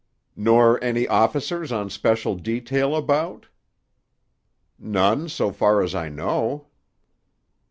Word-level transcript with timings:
"Nor 0.35 0.83
any 0.83 1.07
officers 1.07 1.71
on 1.71 1.91
special 1.91 2.33
detail 2.33 2.95
about?" 2.95 3.49
"None, 4.79 5.29
so 5.29 5.51
far 5.51 5.83
as 5.83 5.93
I 5.93 6.09
know." 6.09 6.65